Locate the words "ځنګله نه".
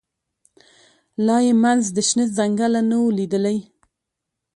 2.37-2.95